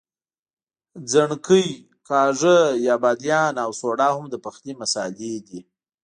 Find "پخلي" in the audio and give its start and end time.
4.45-4.73